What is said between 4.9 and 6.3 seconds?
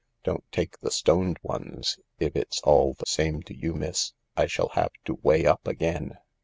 to weigh up again."